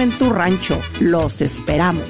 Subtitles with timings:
[0.00, 0.80] o en tu rancho.
[1.00, 2.08] Los esperamos.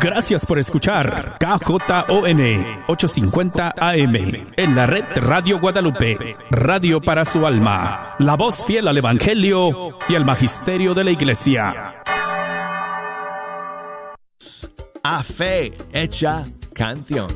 [0.00, 2.40] Gracias por escuchar KJON
[2.88, 4.16] 850 AM
[4.56, 10.14] en la red Radio Guadalupe, radio para su alma, la voz fiel al Evangelio y
[10.14, 11.72] al Magisterio de la Iglesia.
[15.02, 17.28] A fe hecha canción.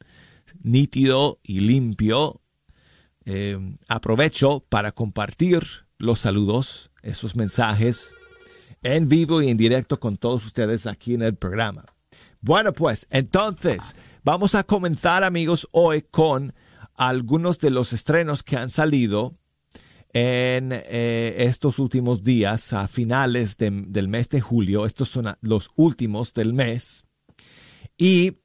[0.61, 2.41] nítido y limpio,
[3.25, 3.57] eh,
[3.87, 5.63] aprovecho para compartir
[5.97, 8.13] los saludos, esos mensajes
[8.81, 11.85] en vivo y en directo con todos ustedes aquí en el programa.
[12.41, 13.95] Bueno, pues entonces
[14.31, 16.53] Vamos a comenzar, amigos, hoy con
[16.93, 19.38] algunos de los estrenos que han salido
[20.13, 24.85] en eh, estos últimos días, a finales del mes de julio.
[24.85, 27.05] Estos son los últimos del mes.
[27.97, 28.39] Y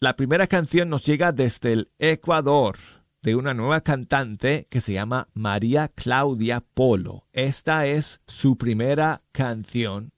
[0.00, 2.78] la primera canción nos llega desde el Ecuador
[3.22, 7.26] de una nueva cantante que se llama María Claudia Polo.
[7.32, 10.12] Esta es su primera canción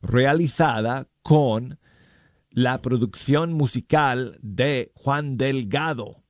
[0.00, 1.78] realizada con
[2.50, 6.21] la producción musical de Juan Delgado.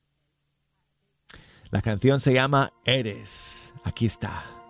[1.72, 3.72] La canción se llama Eres.
[3.82, 4.61] Aquí está.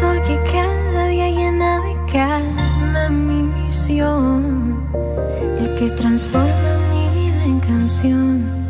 [0.00, 4.88] Que cada día llena de calma mi misión,
[5.58, 8.60] el que transforma mi vida en canción.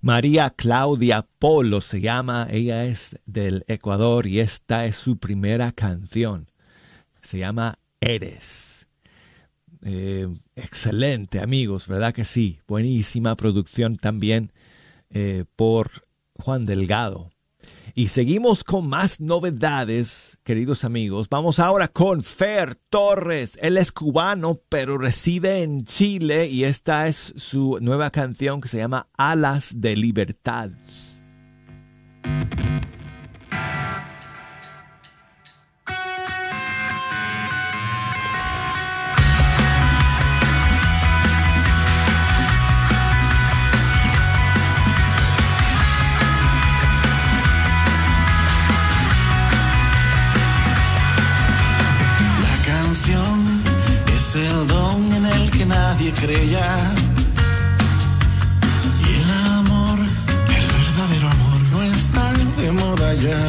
[0.00, 6.46] María Claudia Polo se llama, ella es del Ecuador y esta es su primera canción.
[7.22, 8.86] Se llama Eres.
[9.82, 12.60] Eh, excelente amigos, ¿verdad que sí?
[12.68, 14.52] Buenísima producción también
[15.10, 15.90] eh, por
[16.38, 17.30] Juan Delgado.
[17.94, 21.28] Y seguimos con más novedades, queridos amigos.
[21.28, 23.58] Vamos ahora con Fer Torres.
[23.60, 28.78] Él es cubano, pero reside en Chile y esta es su nueva canción que se
[28.78, 30.70] llama Alas de Libertad.
[56.00, 56.94] Nadie creía.
[59.06, 63.40] Y el amor, el verdadero amor, no está de moda ya.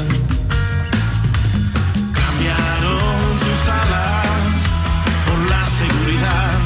[2.20, 4.58] Cambiaron sus alas
[5.27, 6.60] por la seguridad.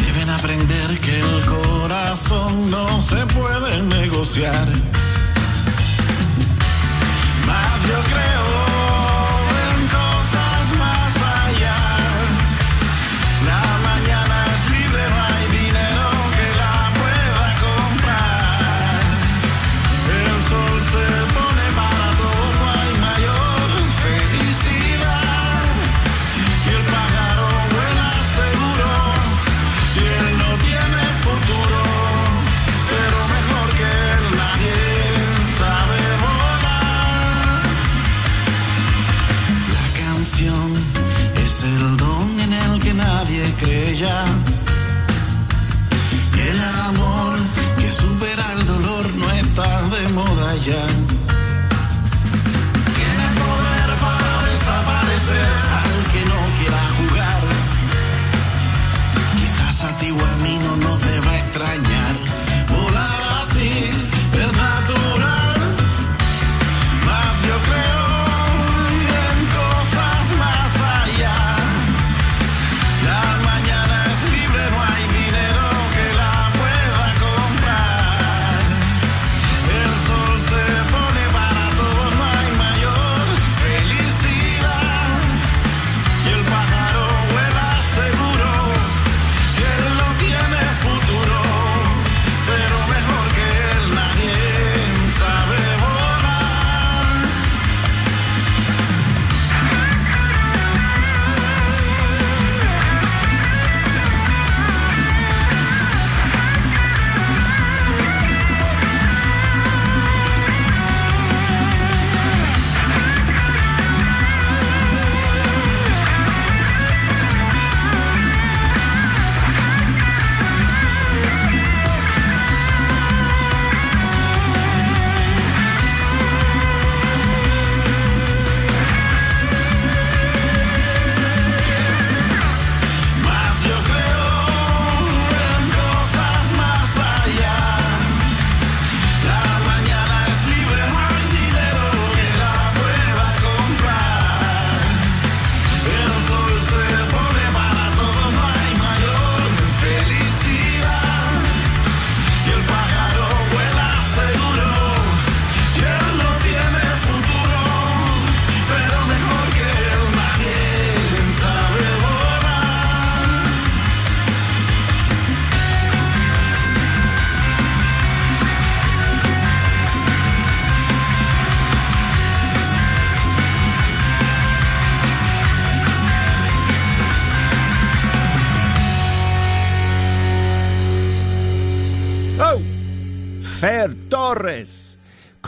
[0.00, 4.68] Deben aprender que el corazón no se puede negociar.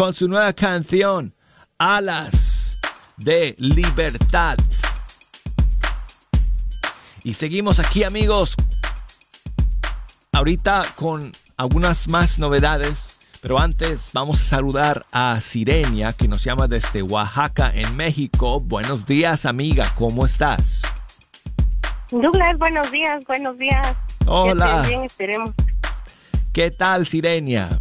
[0.03, 1.33] Con su nueva canción
[1.79, 2.77] Alas
[3.19, 4.59] de Libertad.
[7.23, 8.57] Y seguimos aquí amigos,
[10.33, 16.67] ahorita con algunas más novedades, pero antes vamos a saludar a Sirenia que nos llama
[16.67, 18.59] desde Oaxaca en México.
[18.59, 20.83] Buenos días amiga, ¿cómo estás?
[22.11, 23.97] Douglas, buenos días, buenos días.
[24.27, 24.83] Hola.
[24.83, 25.51] bien, esperemos.
[26.53, 27.79] ¿Qué tal, Sirenia?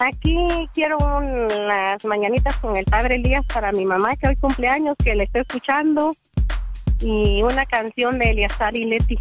[0.00, 0.36] Aquí
[0.74, 5.24] quiero unas mañanitas con el padre Elías para mi mamá que hoy cumpleaños, que le
[5.24, 6.12] estoy escuchando,
[7.00, 9.18] y una canción de Eliazar y Leti.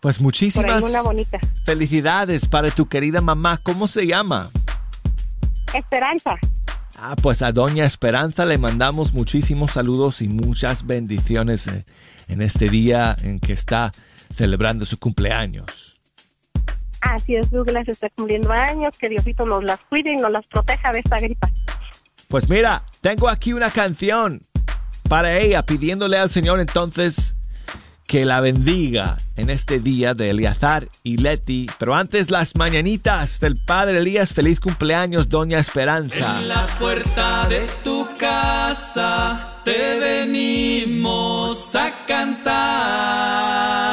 [0.00, 1.38] Pues muchísimas una bonita.
[1.66, 3.58] felicidades para tu querida mamá.
[3.62, 4.50] ¿Cómo se llama?
[5.74, 6.36] Esperanza.
[6.98, 11.84] Ah, pues a Doña Esperanza le mandamos muchísimos saludos y muchas bendiciones eh,
[12.28, 13.92] en este día en que está
[14.34, 15.95] celebrando su cumpleaños.
[17.12, 20.92] Así es, Douglas está cumpliendo años, que Diosito nos las cuide y nos las proteja
[20.92, 21.50] de esta gripa.
[22.28, 24.42] Pues mira, tengo aquí una canción
[25.08, 27.36] para ella, pidiéndole al Señor entonces
[28.06, 31.68] que la bendiga en este día de Eliazar y Leti.
[31.78, 36.38] Pero antes las mañanitas del Padre Elías, feliz cumpleaños, Doña Esperanza.
[36.40, 43.85] En la puerta de tu casa te venimos a cantar.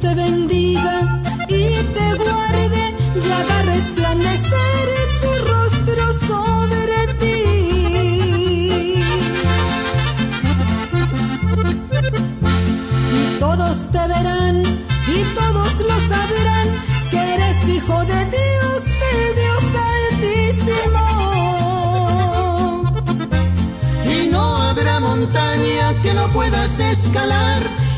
[0.00, 4.88] Te bendiga y te guarde y haga resplandecer
[5.20, 7.40] su rostro sobre ti.
[13.12, 16.68] Y todos te verán y todos lo sabrán
[17.10, 19.64] que eres hijo de Dios, del Dios
[20.10, 21.04] altísimo.
[24.04, 27.73] Y no habrá montaña que no puedas escalar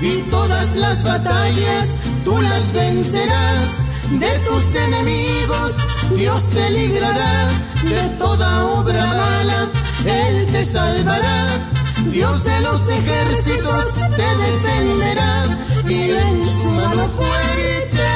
[0.00, 3.70] y todas las batallas tú las vencerás.
[4.10, 5.72] De tus enemigos
[6.16, 7.48] Dios te librará
[7.82, 9.68] de toda obra mala,
[10.04, 11.46] Él te salvará
[12.10, 15.44] Dios de los ejércitos te defenderá
[15.88, 18.06] y en su mano fuerte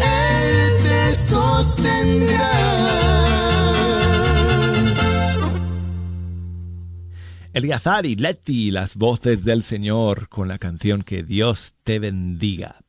[0.00, 2.77] Él te sostendrá.
[7.54, 12.80] Eliazar y Leti, las voces del Señor, con la canción Que Dios te bendiga.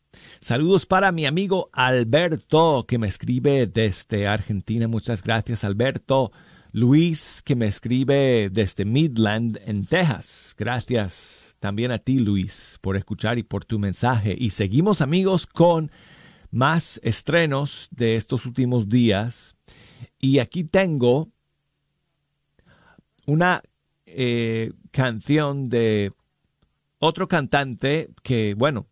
[0.42, 4.88] Saludos para mi amigo Alberto, que me escribe desde Argentina.
[4.90, 6.34] Muchas gracias, Alberto.
[6.74, 10.54] Luis, que me escribe desde Midland, en Texas.
[10.58, 14.36] Gracias también a ti, Luis, por escuchar y por tu mensaje.
[14.38, 15.90] Y seguimos, amigos, con
[16.52, 19.56] más estrenos de estos últimos días.
[20.20, 21.30] Y aquí tengo
[23.26, 23.64] una
[24.16, 26.14] eh, canción de
[27.00, 28.88] otro cantante que, bueno,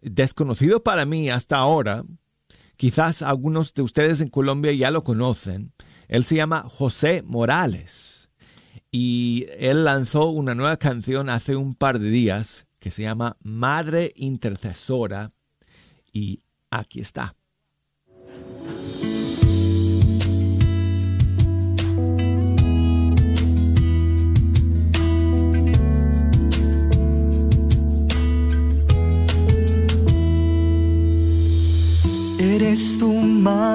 [0.00, 2.04] desconocido para mí hasta ahora,
[2.76, 5.72] quizás algunos de ustedes en Colombia ya lo conocen,
[6.08, 8.30] él se llama José Morales.
[8.92, 14.12] Y él lanzó una nueva canción hace un par de días que se llama Madre
[14.16, 15.32] Intercesora.
[16.12, 17.36] Y aquí está.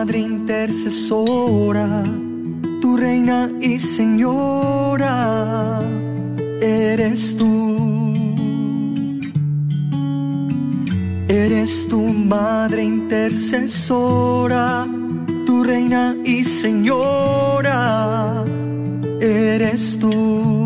[0.06, 2.04] Madre intercesora,
[2.80, 5.82] tu reina y señora.
[6.62, 8.14] Eres tú.
[11.28, 14.86] Eres tu madre intercesora,
[15.48, 18.46] tu reina y señora.
[19.20, 20.65] Eres tú.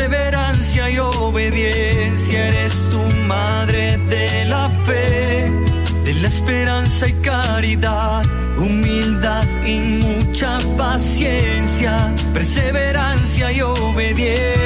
[0.00, 2.48] Perseverancia y obediencia.
[2.48, 5.50] Eres tu madre de la fe,
[6.04, 8.22] de la esperanza y caridad,
[8.56, 14.59] humildad y mucha paciencia, perseverancia y obediencia.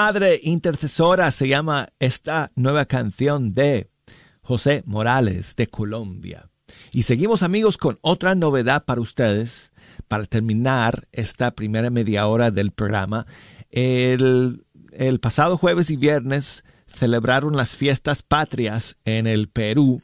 [0.00, 3.90] Madre intercesora se llama esta nueva canción de
[4.42, 6.50] José Morales de Colombia.
[6.92, 9.72] Y seguimos amigos con otra novedad para ustedes
[10.06, 13.26] para terminar esta primera media hora del programa.
[13.72, 20.00] El, el pasado jueves y viernes celebraron las fiestas patrias en el Perú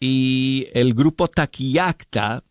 [0.00, 2.42] y el grupo Taquillacta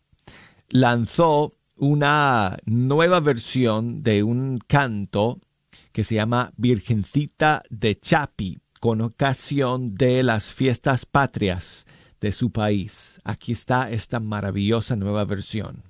[0.70, 5.40] lanzó una nueva versión de un canto
[5.92, 11.86] que se llama Virgencita de Chapi, con ocasión de las fiestas patrias
[12.20, 13.20] de su país.
[13.24, 15.89] Aquí está esta maravillosa nueva versión.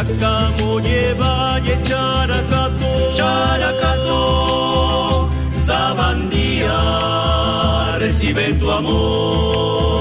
[0.00, 4.20] Yakamo llevaye charakato, charakato,
[5.66, 6.78] sabandía,
[7.98, 9.99] recibe tu amor.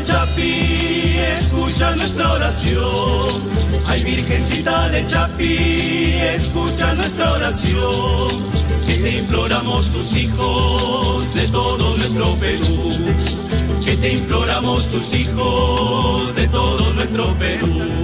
[0.00, 3.42] Chapi, escucha nuestra oración.
[3.86, 8.48] Ay, Virgencita de Chapi, escucha nuestra oración.
[8.86, 12.92] Que te imploramos tus hijos de todo nuestro Perú.
[13.84, 18.01] Que te imploramos tus hijos de todo nuestro Perú.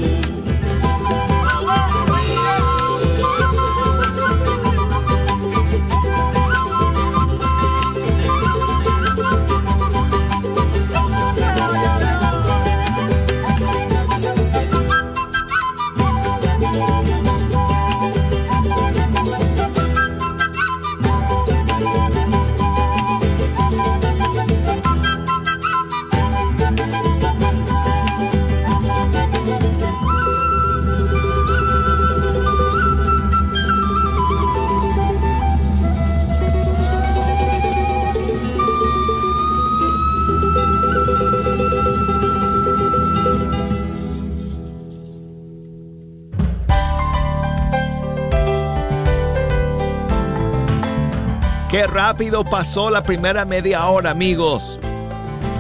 [51.79, 54.81] Qué rápido pasó la primera media hora, amigos.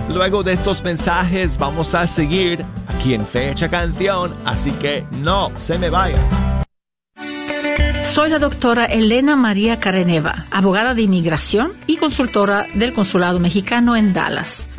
[0.08, 5.78] Luego de estos mensajes vamos a seguir aquí en Fecha Canción, así que no se
[5.78, 6.20] me vayan.
[8.02, 14.12] Soy la doctora Elena María Careneva, abogada de inmigración y consultora del Consulado Mexicano en
[14.12, 14.68] Dallas.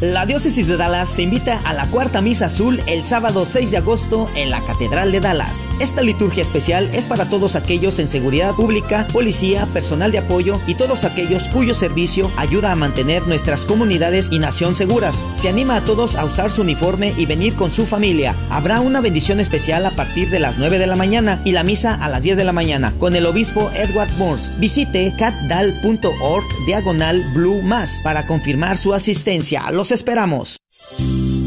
[0.00, 3.76] La Diócesis de Dallas te invita a la cuarta misa azul el sábado 6 de
[3.76, 5.68] agosto en la Catedral de Dallas.
[5.78, 10.74] Esta liturgia especial es para todos aquellos en seguridad pública, policía, personal de apoyo y
[10.74, 15.24] todos aquellos cuyo servicio ayuda a mantener nuestras comunidades y nación seguras.
[15.36, 18.34] Se anima a todos a usar su uniforme y venir con su familia.
[18.50, 21.94] Habrá una bendición especial a partir de las 9 de la mañana y la misa
[21.94, 24.50] a las 10 de la mañana con el obispo Edward Morse.
[24.58, 29.70] Visite catdal.org diagonal blue más para confirmar su asistencia.
[29.70, 30.56] Los esperamos.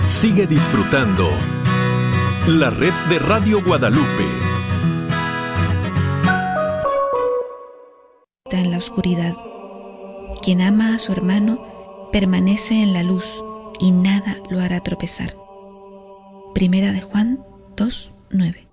[0.06, 1.28] Sigue disfrutando
[2.46, 4.47] la red de Radio Guadalupe.
[8.56, 9.34] En la oscuridad.
[10.42, 13.44] Quien ama a su hermano permanece en la luz
[13.78, 15.36] y nada lo hará tropezar.
[16.54, 17.44] Primera de Juan
[17.76, 18.67] 2, 9.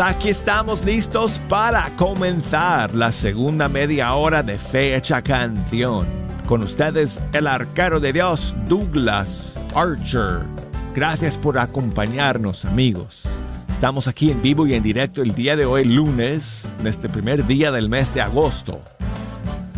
[0.00, 6.06] Aquí estamos listos para comenzar la segunda media hora de Fecha Canción.
[6.46, 10.40] Con ustedes el arquero de Dios, Douglas Archer.
[10.94, 13.22] Gracias por acompañarnos, amigos.
[13.70, 17.46] Estamos aquí en vivo y en directo el día de hoy, lunes, en este primer
[17.46, 18.80] día del mes de agosto.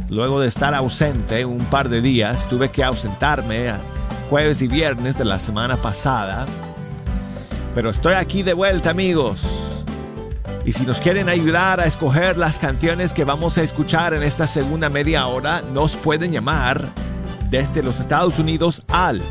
[0.09, 3.73] Luego de estar ausente un par de días, tuve que ausentarme
[4.31, 6.47] jueves y viernes de la semana pasada.
[7.75, 9.66] Pero estoy aquí de vuelta, amigos
[10.67, 14.49] y si nos quieren ayudar a escoger las canciones que vamos a escuchar en esta
[14.49, 16.89] segunda media hora, nos pueden llamar
[17.51, 19.23] desde los Estados Unidos al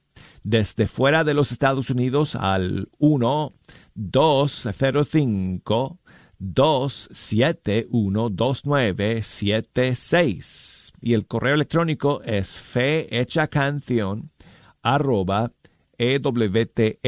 [0.44, 5.98] Desde fuera de los Estados Unidos al 1-205.
[10.96, 14.30] 271-2976 y el correo electrónico es fehechacanción
[14.82, 15.52] arroba
[15.98, 16.98] ewtn.com.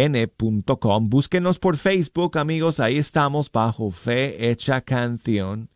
[1.11, 5.69] Búsquenos por Facebook, amigos, ahí estamos bajo Fe Hecha Canción.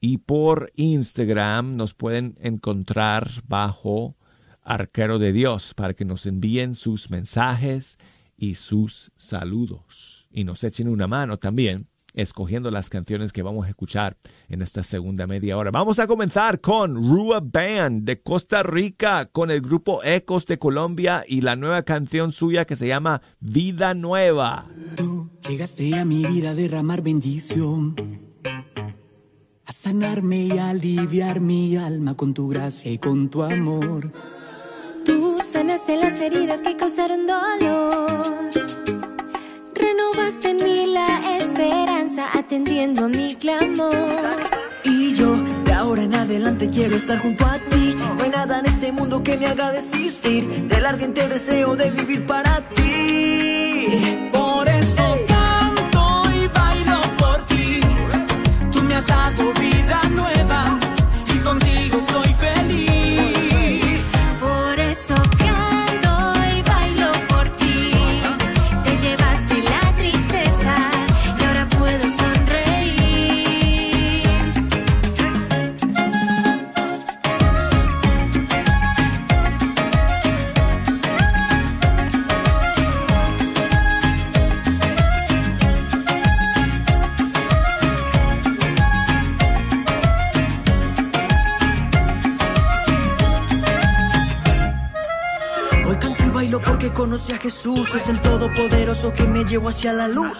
[0.00, 4.16] Y por Instagram nos pueden encontrar bajo
[4.62, 7.98] Arquero de Dios para que nos envíen sus mensajes
[8.36, 10.26] y sus saludos.
[10.30, 14.16] Y nos echen una mano también escogiendo las canciones que vamos a escuchar
[14.48, 15.70] en esta segunda media hora.
[15.70, 21.24] Vamos a comenzar con Rua Band de Costa Rica, con el grupo Ecos de Colombia
[21.26, 24.66] y la nueva canción suya que se llama Vida Nueva.
[24.96, 27.96] Tú llegaste a mi vida a derramar bendición,
[29.66, 34.12] a sanarme y aliviar mi alma con tu gracia y con tu amor.
[35.04, 38.63] Tú sanaste las heridas que causaron dolor
[39.84, 44.36] renovaste en mí la esperanza atendiendo a mi clamor.
[44.84, 47.94] Y yo de ahora en adelante quiero estar junto a ti.
[48.16, 50.42] No hay nada en este mundo que me haga desistir
[50.72, 54.30] del ardiente deseo de vivir para ti.
[54.32, 56.04] Por eso canto
[56.38, 57.80] y bailo por ti.
[58.72, 60.33] Tú me has dado vida nueva
[97.14, 100.36] conocí a Jesús, es el todopoderoso que me llevó hacia la luz.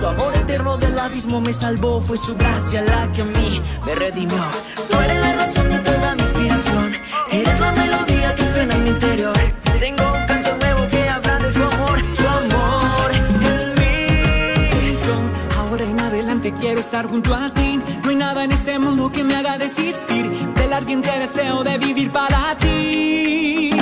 [0.00, 3.94] Su amor eterno del abismo me salvó, fue su gracia la que a mí me
[3.94, 4.42] redimió.
[4.88, 6.96] Tú eres la razón de toda mi inspiración,
[7.30, 9.38] eres la melodía que suena en mi interior.
[9.78, 14.98] Tengo un canto nuevo que habla de tu amor, tu amor en mí.
[15.04, 17.78] Yo ahora en adelante quiero estar junto a ti.
[18.02, 22.10] No hay nada en este mundo que me haga desistir del ardiente deseo de vivir
[22.10, 23.73] para ti.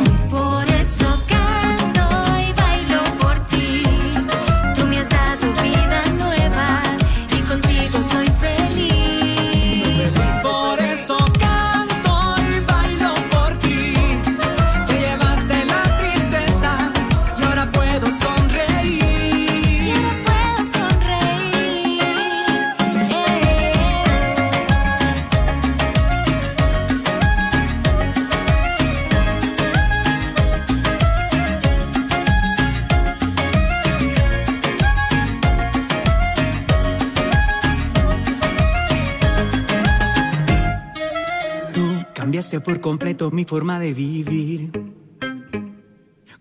[42.61, 44.71] Por completo mi forma de vivir.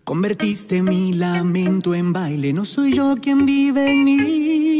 [0.04, 2.52] Convertiste mi lamento en baile.
[2.52, 4.71] No soy yo quien vive en mí.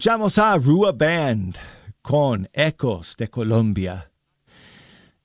[0.00, 1.58] Escuchamos a Rua Band
[2.00, 4.10] con Ecos de Colombia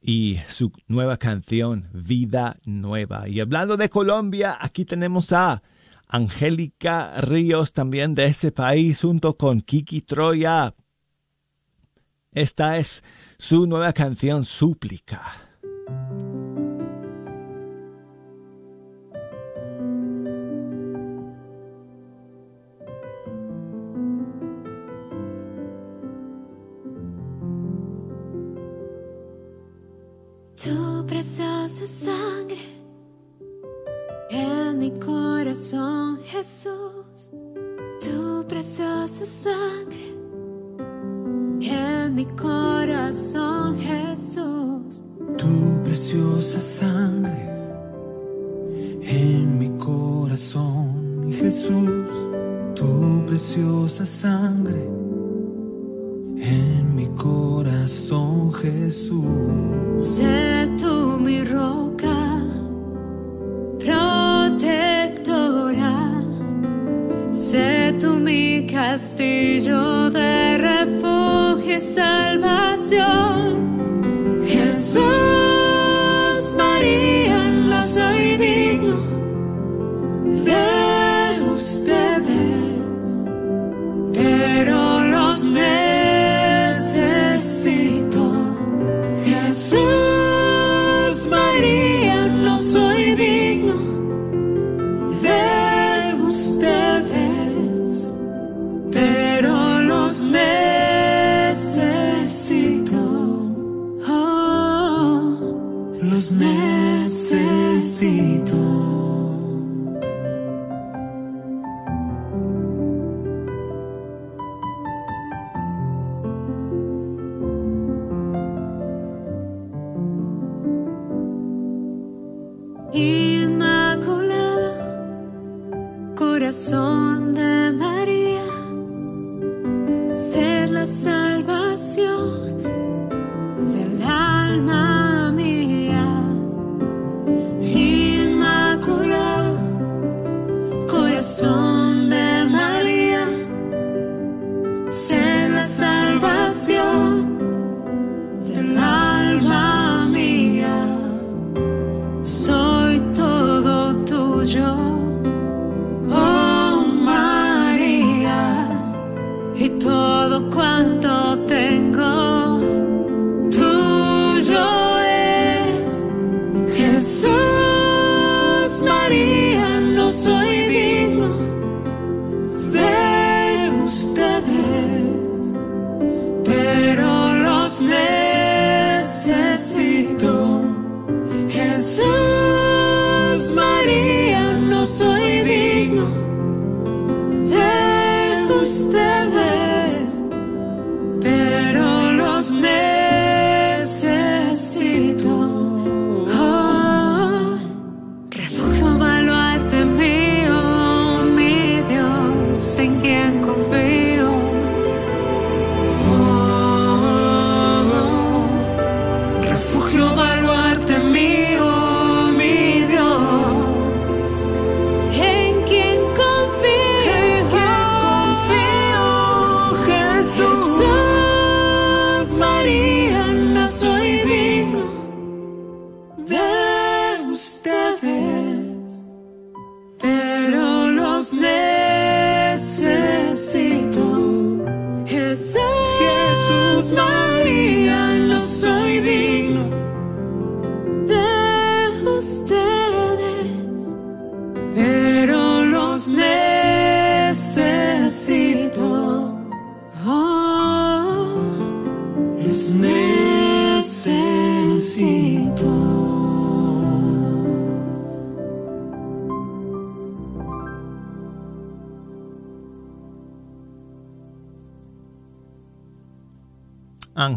[0.01, 3.29] y su nueva canción Vida Nueva.
[3.29, 5.63] Y hablando de Colombia, aquí tenemos a
[6.09, 10.75] Angélica Ríos también de ese país junto con Kiki Troya.
[12.33, 13.01] Esta es
[13.37, 15.44] su nueva canción Súplica.
[31.87, 32.57] Sangre
[34.29, 37.31] en mi corazón, Jesús.
[38.01, 40.15] Tu preciosa sangre
[41.61, 45.03] en mi corazón, Jesús.
[45.37, 47.49] Tu preciosa sangre
[49.03, 52.11] en mi corazón, Jesús.
[52.75, 54.89] Tu preciosa sangre
[56.37, 59.44] en mi corazón, Jesús.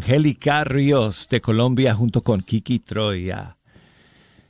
[0.08, 3.58] Angélica Ríos de Colombia junto con Kiki Troya.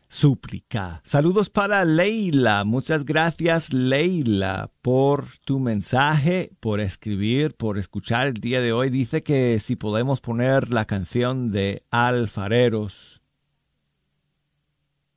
[0.07, 1.01] Súplica.
[1.03, 2.63] Saludos para Leila.
[2.63, 8.89] Muchas gracias Leila por tu mensaje, por escribir, por escuchar el día de hoy.
[8.89, 13.21] Dice que si podemos poner la canción de Alfareros.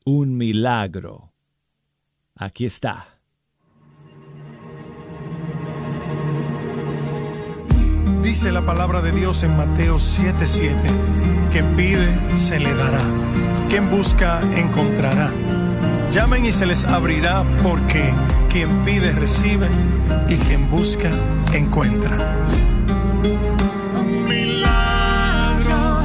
[0.05, 1.33] Un milagro.
[2.33, 3.10] Aquí está.
[8.21, 10.75] Dice la palabra de Dios en Mateo 7:7,
[11.51, 12.99] que pide, se le dará,
[13.67, 15.31] quien busca, encontrará.
[16.11, 18.13] Llamen y se les abrirá porque
[18.49, 19.67] quien pide, recibe
[20.29, 21.09] y quien busca,
[21.53, 22.11] encuentra.
[23.95, 26.03] Un milagro,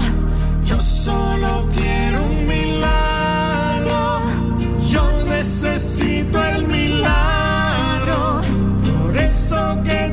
[0.65, 4.21] yo solo quiero un milagro,
[4.81, 8.43] yo necesito el milagro,
[9.01, 10.06] por eso que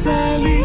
[0.00, 0.59] salir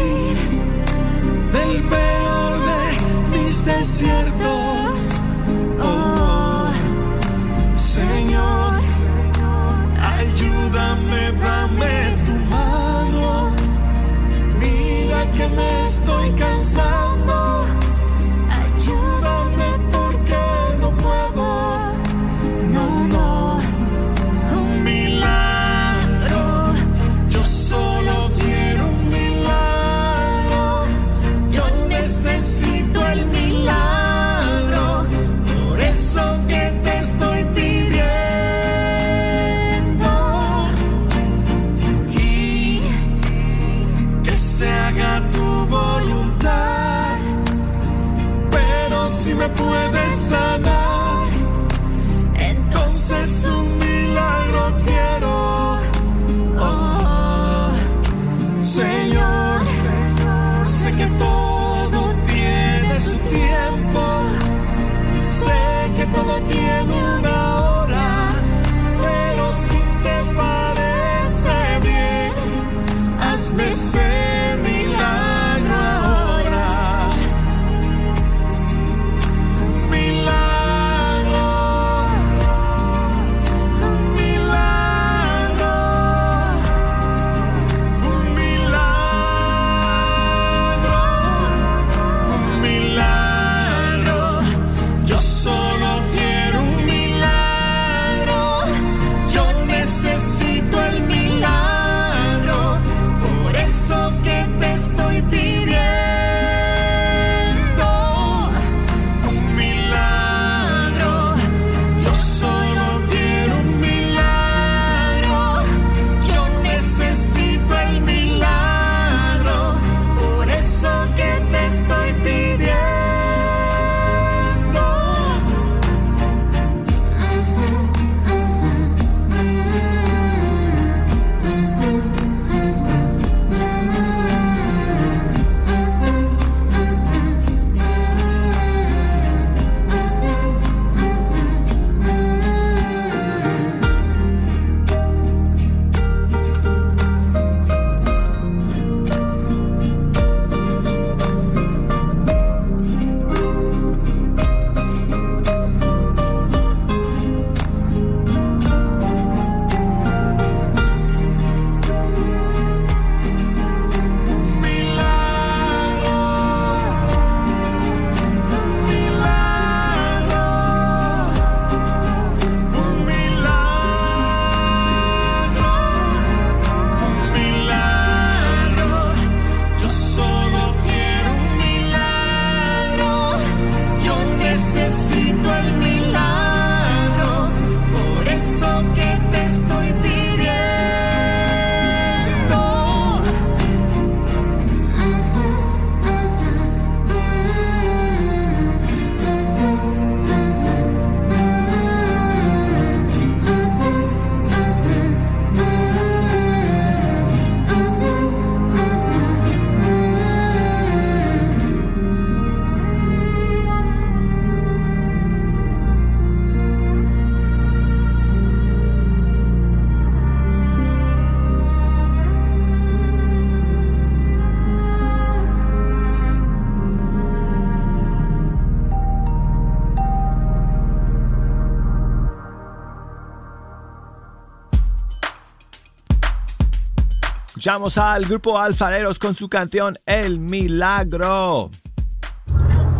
[237.66, 241.68] escuchamos al grupo Alfareros con su canción El Milagro.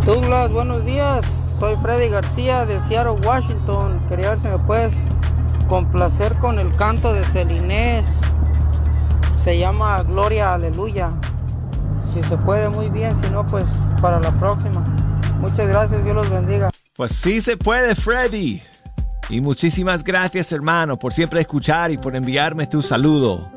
[0.04, 1.24] Douglas, buenos días.
[1.56, 4.04] Soy Freddy García de Seattle, Washington.
[4.08, 4.92] Quería ver si me puedes
[5.68, 8.08] complacer con el canto de Celinés.
[9.36, 11.12] Se llama Gloria Aleluya.
[12.02, 13.16] Si se puede, muy bien.
[13.22, 13.66] Si no, pues
[14.02, 14.80] para la próxima.
[15.40, 16.02] Muchas gracias.
[16.02, 16.70] Dios los bendiga.
[16.96, 18.60] Pues sí se puede, Freddy.
[19.28, 23.55] Y muchísimas gracias, hermano, por siempre escuchar y por enviarme tu saludo.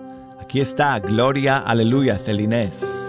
[0.50, 3.09] Aquí está, Gloria, aleluya, Celinés.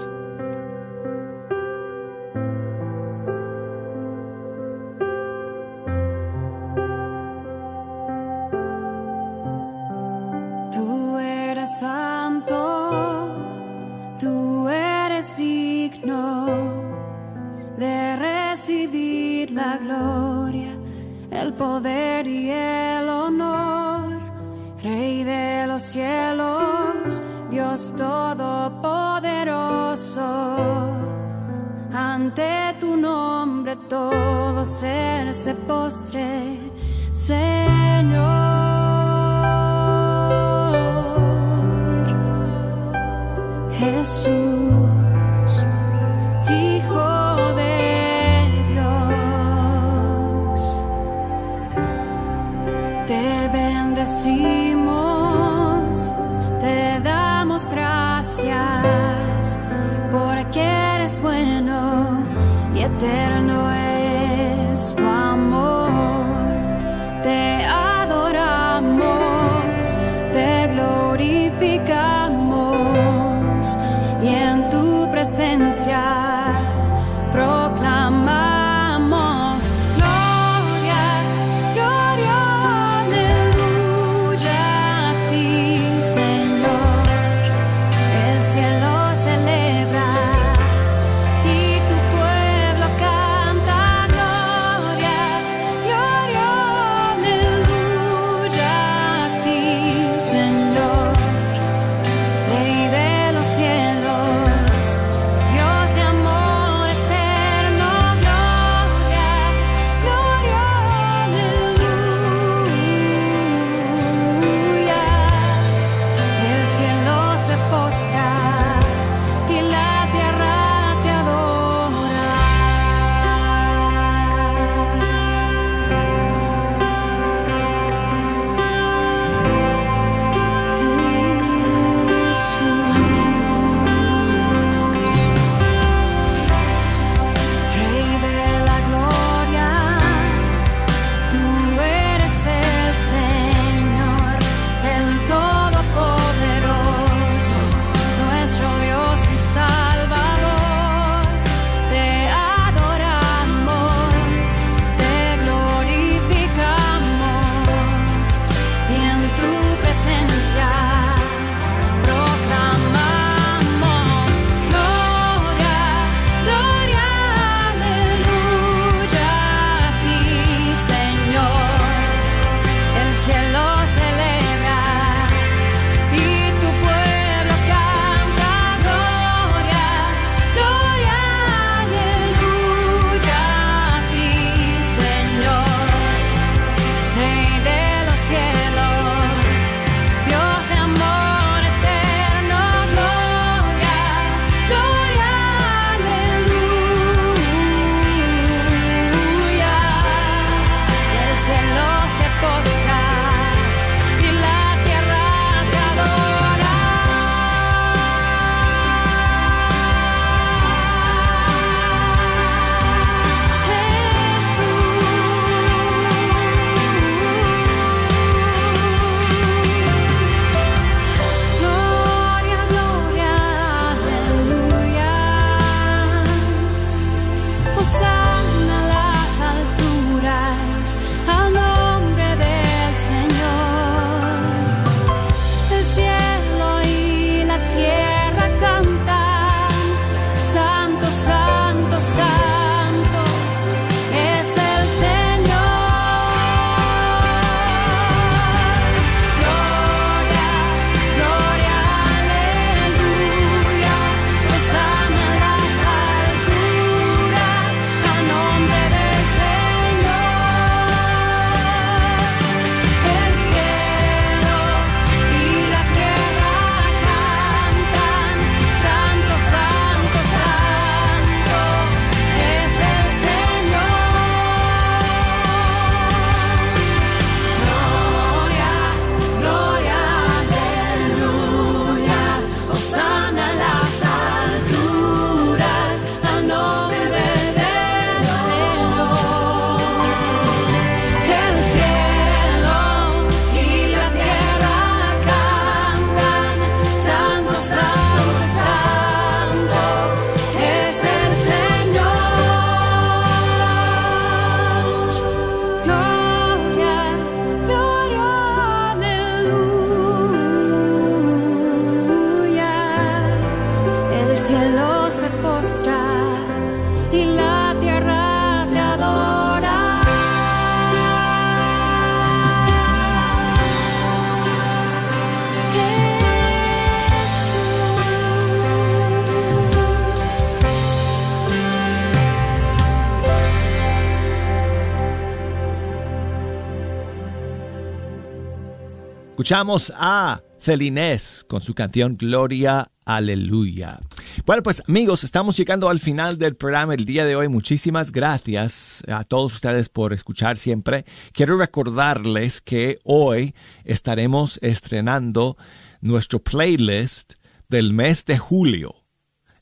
[339.50, 343.98] Escuchamos a Celinés con su canción Gloria Aleluya.
[344.46, 347.48] Bueno, pues amigos, estamos llegando al final del programa el día de hoy.
[347.48, 351.04] Muchísimas gracias a todos ustedes por escuchar siempre.
[351.32, 355.56] Quiero recordarles que hoy estaremos estrenando
[356.00, 357.32] nuestro playlist
[357.68, 359.02] del mes de julio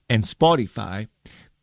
[0.07, 1.09] en Spotify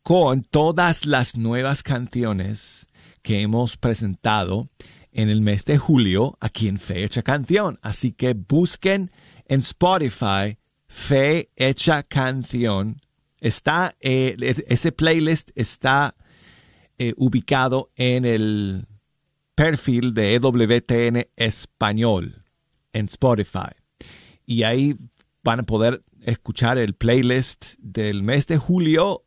[0.02, 2.88] con todas las nuevas canciones
[3.22, 4.68] que hemos presentado
[5.16, 7.78] en el mes de julio aquí en Fe Hecha Canción.
[7.82, 9.10] Así que busquen
[9.46, 13.00] en Spotify Fe Hecha Canción.
[13.40, 14.36] Está, eh,
[14.68, 16.14] ese playlist está
[16.98, 18.86] eh, ubicado en el
[19.54, 22.44] perfil de EWTN Español
[22.92, 23.72] en Spotify.
[24.44, 24.96] Y ahí
[25.42, 29.25] van a poder escuchar el playlist del mes de julio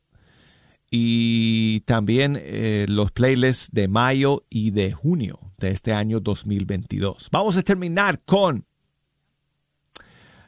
[0.91, 7.29] y también eh, los playlists de mayo y de junio de este año 2022.
[7.31, 8.65] Vamos a terminar con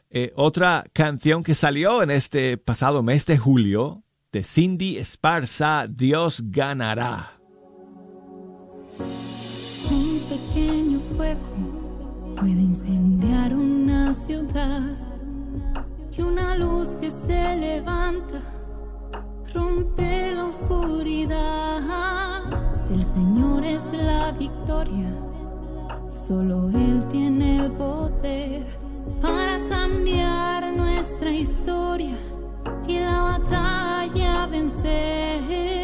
[0.09, 6.41] eh, otra canción que salió en este pasado mes de julio de Cindy Esparza, Dios
[6.45, 7.39] ganará.
[9.89, 14.97] Un pequeño fuego puede incendiar una ciudad
[16.17, 18.60] y una luz que se levanta
[19.53, 21.81] rompe la oscuridad.
[22.89, 25.11] El Señor es la victoria,
[26.13, 28.65] solo Él tiene el poder
[29.21, 32.17] para cambiar nuestra historia
[32.87, 35.80] y la batalla vencer.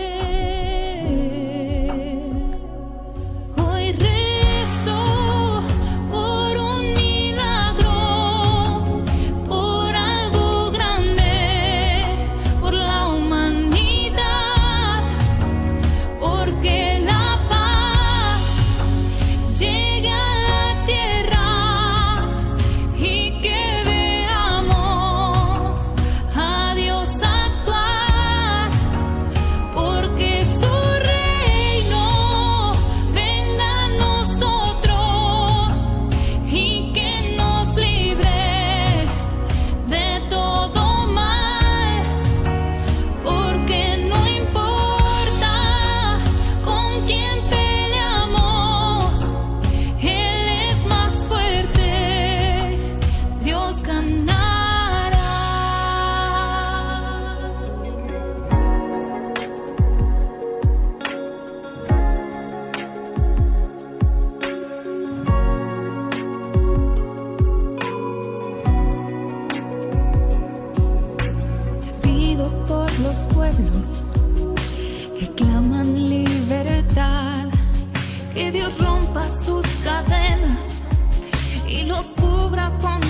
[82.69, 83.06] Cubra con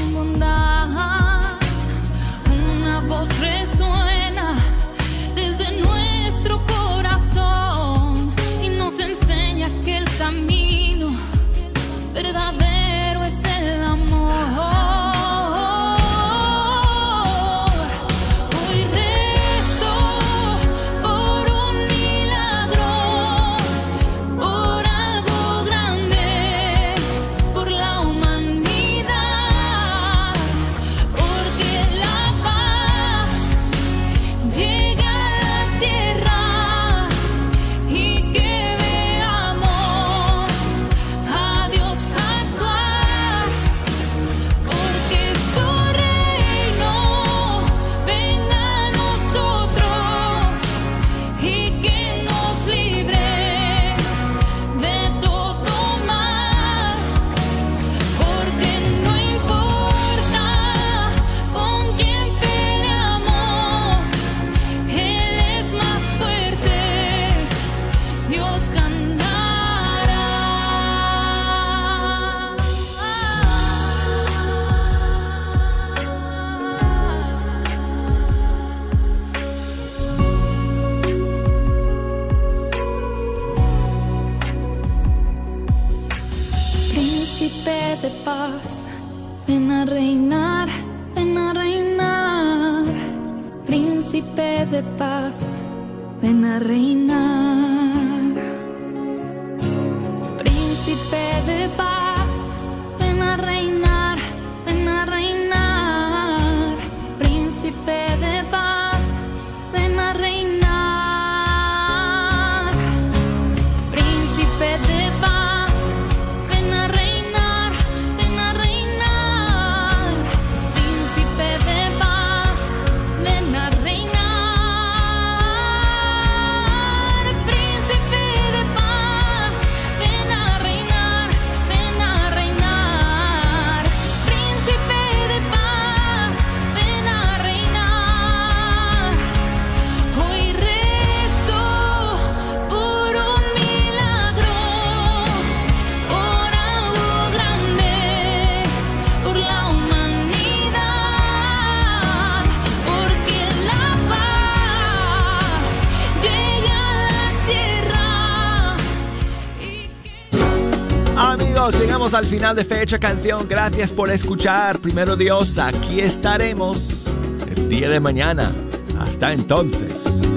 [162.37, 163.47] final de Fecha Canción.
[163.49, 164.77] Gracias por escuchar.
[164.77, 167.07] Primero Dios, aquí estaremos
[167.49, 168.53] el día de mañana.
[168.99, 170.36] Hasta entonces.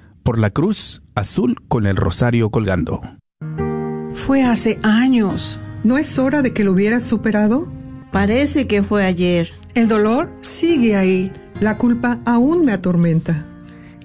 [0.23, 3.01] por la cruz azul con el rosario colgando.
[4.13, 5.59] Fue hace años.
[5.83, 7.71] ¿No es hora de que lo hubieras superado?
[8.11, 9.51] Parece que fue ayer.
[9.73, 11.31] El dolor sigue ahí.
[11.59, 13.45] La culpa aún me atormenta.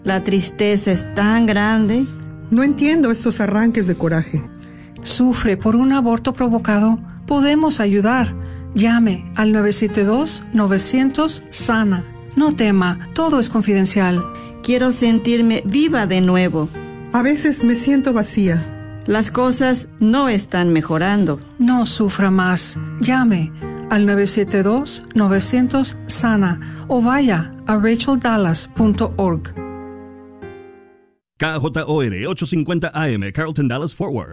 [0.04, 2.06] La tristeza es tan grande.
[2.50, 4.42] No entiendo estos arranques de coraje.
[5.02, 7.00] Sufre por un aborto provocado.
[7.26, 8.34] Podemos ayudar.
[8.74, 12.04] Llame al 972-900-SANA.
[12.36, 14.22] No tema, todo es confidencial.
[14.66, 16.68] Quiero sentirme viva de nuevo.
[17.12, 18.98] A veces me siento vacía.
[19.06, 21.38] Las cosas no están mejorando.
[21.60, 22.76] No sufra más.
[23.00, 23.52] Llame
[23.90, 29.54] al 972-900-SANA o vaya a racheldallas.org.
[31.38, 34.32] KJOR 850 AM, Carlton Dallas Forward.